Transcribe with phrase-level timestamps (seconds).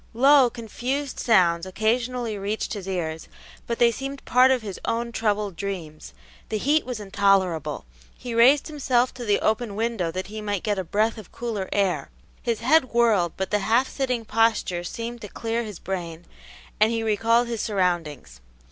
[0.15, 3.27] Low, confused sounds occasionally reached his ears,
[3.67, 6.15] but they seemed part of his own troubled dreams.
[6.49, 7.85] The heat was intolerable;
[8.17, 11.69] he raised himself to the open window that he might get a breath of cooler
[11.71, 12.09] air;
[12.41, 16.25] his head whirled, but the half sitting posture seemed to clear his brain,
[16.79, 18.41] and he recalled his surroundings.